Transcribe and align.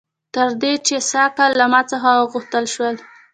تر 0.33 0.49
دې 0.61 0.73
چې 0.85 0.95
سږ 1.11 1.29
کال 1.37 1.51
له 1.59 1.65
ما 1.73 1.81
څخه 1.91 2.09
وغوښتل 2.13 2.65
شول 2.73 2.95